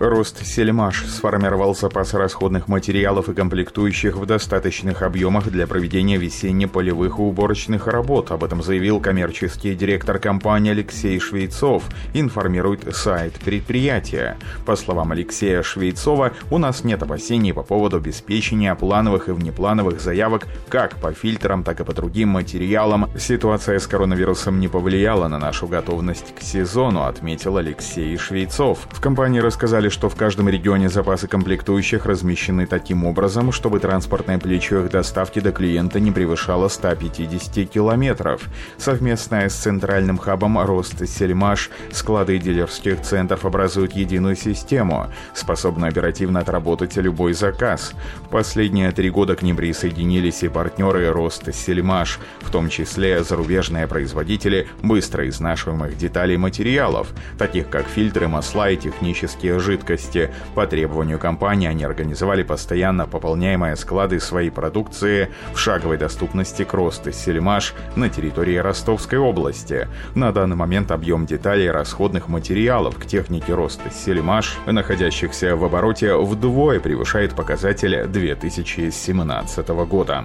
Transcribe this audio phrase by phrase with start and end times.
[0.00, 7.22] Рост Сельмаш сформировал запас расходных материалов и комплектующих в достаточных объемах для проведения весенне-полевых и
[7.22, 8.30] уборочных работ.
[8.30, 11.82] Об этом заявил коммерческий директор компании Алексей Швейцов,
[12.14, 14.38] информирует сайт предприятия.
[14.64, 20.46] По словам Алексея Швейцова, у нас нет опасений по поводу обеспечения плановых и внеплановых заявок
[20.68, 23.10] как по фильтрам, так и по другим материалам.
[23.18, 28.86] Ситуация с коронавирусом не повлияла на нашу готовность к сезону, отметил Алексей Швейцов.
[28.92, 34.38] В компании рассказали указали, что в каждом регионе запасы комплектующих размещены таким образом, чтобы транспортное
[34.38, 38.42] плечо их доставки до клиента не превышало 150 километров.
[38.78, 46.96] Совместная с центральным хабом Рост Сельмаш склады дилерских центров образуют единую систему, способную оперативно отработать
[46.96, 47.92] любой заказ.
[48.26, 53.86] В последние три года к ним присоединились и партнеры Рост Сельмаш, в том числе зарубежные
[53.86, 57.08] производители быстро изнашиваемых деталей материалов,
[57.38, 60.30] таких как фильтры, масла и технические жидкости жидкости.
[60.54, 67.12] По требованию компании они организовали постоянно пополняемые склады своей продукции в шаговой доступности к росту
[67.12, 69.88] Сельмаш на территории Ростовской области.
[70.14, 76.80] На данный момент объем деталей расходных материалов к технике роста Сельмаш, находящихся в обороте, вдвое
[76.80, 80.24] превышает показатель 2017 года.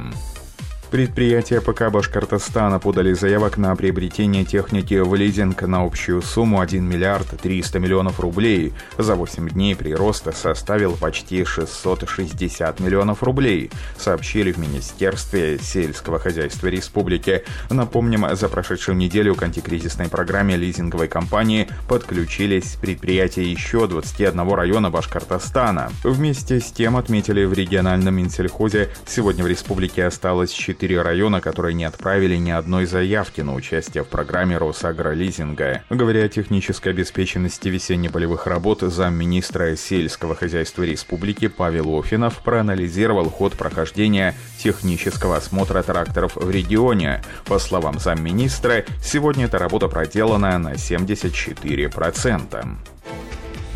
[0.93, 7.25] Предприятия ПК Башкортостана подали заявок на приобретение техники в лизинг на общую сумму 1 миллиард
[7.41, 8.73] 300 миллионов рублей.
[8.99, 17.43] За 8 дней прирост составил почти 660 миллионов рублей, сообщили в Министерстве сельского хозяйства республики.
[17.71, 25.91] Напомним, за прошедшую неделю к антикризисной программе лизинговой компании подключились предприятия еще 21 района Башкортостана.
[26.03, 31.73] Вместе с тем, отметили в региональном Минсельхозе, сегодня в республике осталось 4 четыре района, которые
[31.73, 35.81] не отправили ни одной заявки на участие в программе Росагролизинга.
[35.89, 44.35] Говоря о технической обеспеченности весенне-полевых работ, замминистра сельского хозяйства республики Павел Офинов проанализировал ход прохождения
[44.57, 47.21] технического осмотра тракторов в регионе.
[47.45, 52.67] По словам замминистра, сегодня эта работа проделана на 74%.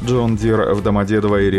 [0.06, 1.50] John Deere в Домодедово и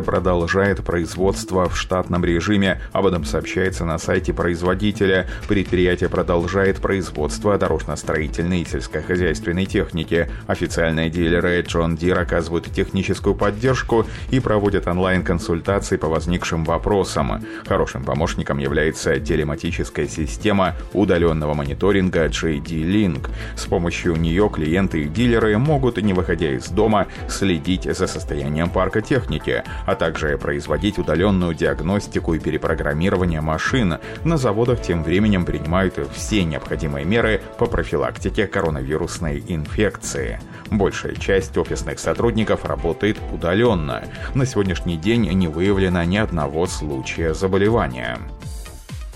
[0.00, 2.80] продолжает производство в штатном режиме.
[2.92, 5.28] Об этом сообщается на сайте производителя.
[5.48, 10.30] Предприятие продолжает производство дорожно-строительной и сельскохозяйственной техники.
[10.46, 17.44] Официальные дилеры John Deere оказывают техническую поддержку и проводят онлайн-консультации по возникшим вопросам.
[17.66, 23.28] Хорошим помощником является телематическая система удаленного мониторинга JDLink.
[23.56, 28.70] С помощью нее клиенты и дилеры могут, не выходя из дома, следить следить за состоянием
[28.70, 33.98] парка техники, а также производить удаленную диагностику и перепрограммирование машин.
[34.24, 40.40] На заводах тем временем принимают все необходимые меры по профилактике коронавирусной инфекции.
[40.70, 44.04] Большая часть офисных сотрудников работает удаленно.
[44.34, 48.18] На сегодняшний день не выявлено ни одного случая заболевания.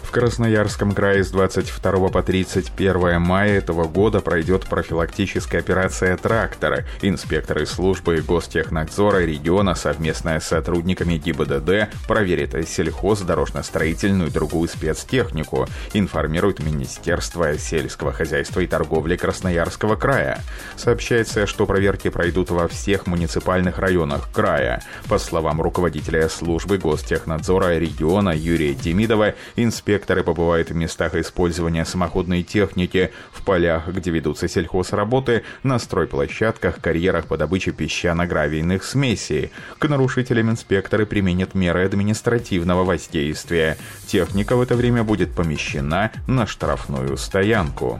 [0.08, 6.86] В Красноярском крае с 22 по 31 мая этого года пройдет профилактическая операция «Трактор».
[7.02, 16.60] Инспекторы службы гостехнадзора региона совместно с сотрудниками ГИБДД проверят сельхоз, дорожно-строительную и другую спецтехнику, информирует
[16.60, 20.40] Министерство сельского хозяйства и торговли Красноярского края.
[20.76, 24.82] Сообщается, что проверки пройдут во всех муниципальных районах края.
[25.06, 32.44] По словам руководителя службы гостехнадзора региона Юрия Демидова, инспектор инспекторы побывают в местах использования самоходной
[32.44, 39.50] техники, в полях, где ведутся сельхозработы, на стройплощадках, карьерах по добыче песчано-гравийных смесей.
[39.80, 43.76] К нарушителям инспекторы применят меры административного воздействия.
[44.06, 47.98] Техника в это время будет помещена на штрафную стоянку.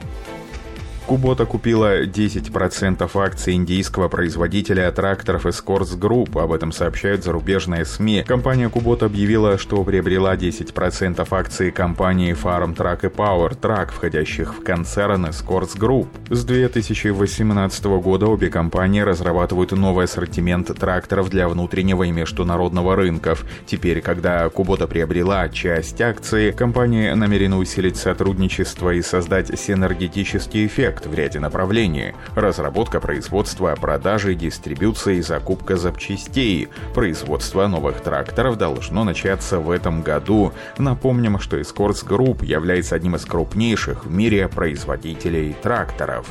[1.09, 6.39] Кубота купила 10% акций индийского производителя тракторов Escorts Group.
[6.39, 8.25] Об этом сообщают зарубежные СМИ.
[8.29, 14.63] Компания Кубота объявила, что приобрела 10% акций компании Farm Truck и Power Truck, входящих в
[14.63, 16.09] концерн Escorts Group.
[16.29, 23.47] С 2018 года обе компании разрабатывают новый ассортимент тракторов для внутреннего и международного рынков.
[23.65, 31.07] Теперь, когда Кубота приобрела часть акций, компания намерена усилить сотрудничество и создать синергетический эффект проект
[31.07, 32.15] в ряде направлений.
[32.35, 36.69] Разработка, производство, продажи, дистрибьюция и закупка запчастей.
[36.95, 40.53] Производство новых тракторов должно начаться в этом году.
[40.79, 46.27] Напомним, что Escorts Group является одним из крупнейших в мире производителей тракторов.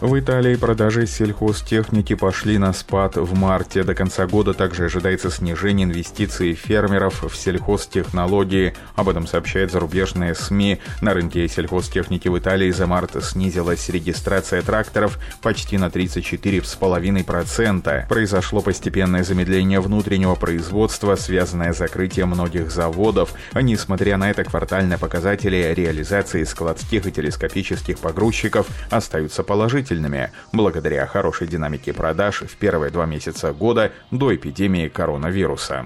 [0.00, 3.82] В Италии продажи сельхозтехники пошли на спад в марте.
[3.82, 8.72] До конца года также ожидается снижение инвестиций фермеров в сельхозтехнологии.
[8.96, 10.78] Об этом сообщает зарубежные СМИ.
[11.02, 18.08] На рынке сельхозтехники в Италии за март снизилась регистрация тракторов почти на 34,5%.
[18.08, 23.34] Произошло постепенное замедление внутреннего производства, связанное с закрытием многих заводов.
[23.52, 31.06] А несмотря на это, квартальные показатели реализации складских и телескопических погрузчиков остаются положительными положительными, благодаря
[31.06, 35.84] хорошей динамике продаж в первые два месяца года до эпидемии коронавируса.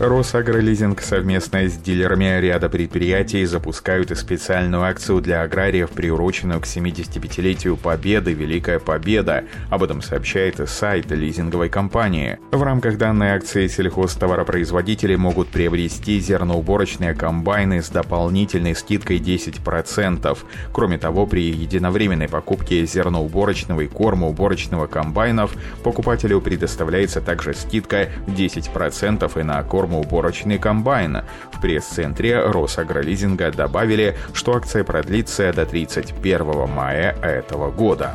[0.00, 7.76] Росагролизинг совместно с дилерами ряда предприятий запускают и специальную акцию для аграриев, приуроченную к 75-летию
[7.76, 9.44] Победы «Великая Победа».
[9.70, 12.40] Об этом сообщает сайт лизинговой компании.
[12.50, 20.36] В рамках данной акции сельхозтоваропроизводители могут приобрести зерноуборочные комбайны с дополнительной скидкой 10%.
[20.72, 25.52] Кроме того, при единовременной покупке зерноуборочного и кормоуборочного комбайнов
[25.84, 31.22] покупателю предоставляется также скидка 10% и на корм кормоуборочный комбайн.
[31.52, 38.14] В пресс-центре Росагролизинга добавили, что акция продлится до 31 мая этого года.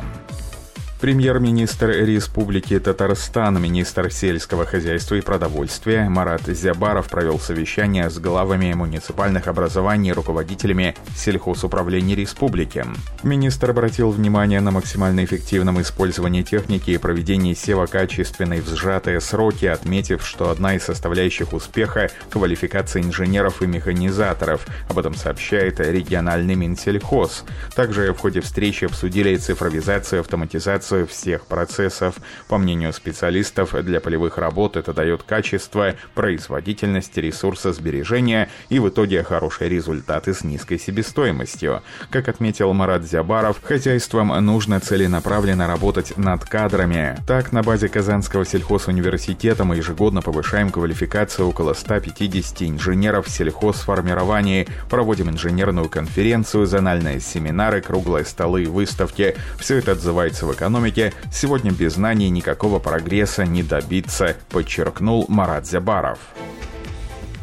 [1.00, 9.48] Премьер-министр Республики Татарстан, министр сельского хозяйства и продовольствия Марат Зябаров провел совещание с главами муниципальных
[9.48, 12.84] образований и руководителями сельхозуправления республики.
[13.22, 19.64] Министр обратил внимание на максимально эффективном использовании техники и проведении сева качественной в сжатые сроки,
[19.64, 24.66] отметив, что одна из составляющих успеха– квалификация инженеров и механизаторов.
[24.90, 27.44] Об этом сообщает региональный Минсельхоз.
[27.74, 32.16] Также в ходе встречи обсудили цифровизацию, автоматизацию автоматизацию всех процессов.
[32.48, 39.70] По мнению специалистов, для полевых работ это дает качество, производительность, ресурсосбережение и в итоге хорошие
[39.70, 41.82] результаты с низкой себестоимостью.
[42.10, 47.16] Как отметил Марат Зябаров, хозяйствам нужно целенаправленно работать над кадрами.
[47.26, 55.30] Так, на базе Казанского сельхозуниверситета мы ежегодно повышаем квалификацию около 150 инженеров в сельхозформировании, проводим
[55.30, 59.36] инженерную конференцию, зональные семинары, круглые столы, выставки.
[59.58, 65.66] Все это отзывается в экономике экономике, сегодня без знаний никакого прогресса не добиться, подчеркнул Марат
[65.66, 66.18] Зябаров.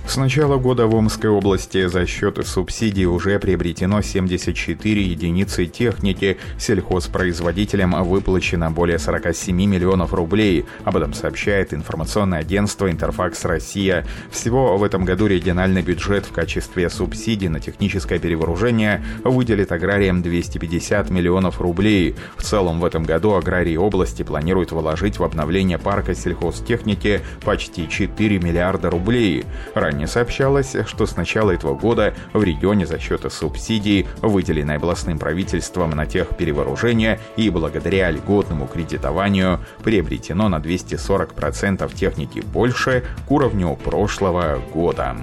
[0.07, 6.37] С начала года в Омской области за счет субсидий уже приобретено 74 единицы техники.
[6.57, 10.65] Сельхозпроизводителям выплачено более 47 миллионов рублей.
[10.85, 14.07] Об этом сообщает информационное агентство «Интерфакс Россия».
[14.31, 21.09] Всего в этом году региональный бюджет в качестве субсидий на техническое перевооружение выделит аграриям 250
[21.09, 22.15] миллионов рублей.
[22.37, 28.39] В целом в этом году аграрии области планируют вложить в обновление парка сельхозтехники почти 4
[28.39, 29.43] миллиарда рублей.
[29.75, 35.17] Ранее Ранее сообщалось, что с начала этого года в регионе за счет субсидий, выделенной областным
[35.17, 43.75] правительством на тех перевооружения и благодаря льготному кредитованию приобретено на 240% техники больше к уровню
[43.75, 45.17] прошлого года.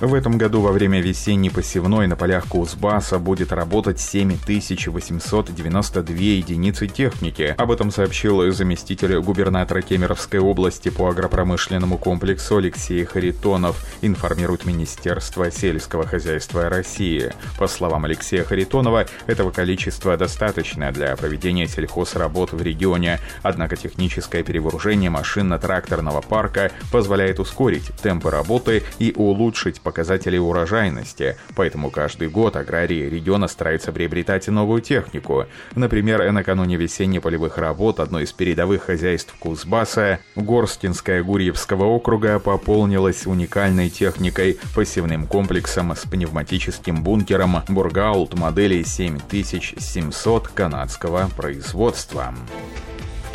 [0.00, 7.56] В этом году во время весенней посевной на полях Кузбасса будет работать 7892 единицы техники.
[7.58, 16.06] Об этом сообщил заместитель губернатора Кемеровской области по агропромышленному комплексу Алексей Харитонов, информирует Министерство сельского
[16.06, 17.32] хозяйства России.
[17.58, 25.10] По словам Алексея Харитонова, этого количества достаточно для проведения сельхозработ в регионе, однако техническое перевооружение
[25.10, 33.48] машинно-тракторного парка позволяет ускорить темпы работы и улучшить показатели урожайности, поэтому каждый год аграрии региона
[33.48, 35.46] стараются приобретать новую технику.
[35.74, 44.58] Например, накануне весенне-полевых работ одно из передовых хозяйств Кузбасса, Горстинская Гурьевского округа, пополнилась уникальной техникой,
[44.74, 52.34] посевным комплексом с пневматическим бункером Бургаулт модели 7700 канадского производства.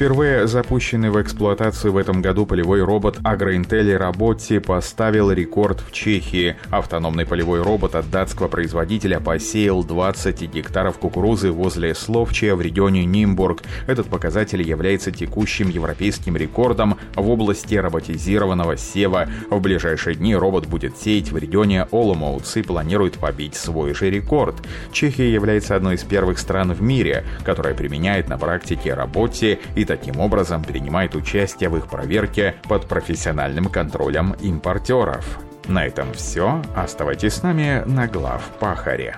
[0.04, 6.58] Впервые запущенный в эксплуатацию в этом году полевой робот AgroIntel Работи поставил рекорд в Чехии.
[6.72, 13.64] Автономный полевой робот от датского производителя посеял 20 гектаров кукурузы возле Словчия в регионе Нимбург.
[13.88, 19.30] Этот показатель является текущим европейским рекордом в области роботизированного сева.
[19.50, 24.56] В ближайшие дни робот будет сеять в регионе Оломоутс и планирует побить свой же рекорд.
[24.92, 30.20] Чехия является одной из первых стран в мире, которая применяет на практике работе и таким
[30.20, 35.40] образом принимает участие в их проверке под профессиональным контролем импортеров.
[35.68, 36.62] На этом все.
[36.76, 39.18] Оставайтесь с нами на глав Пахаре.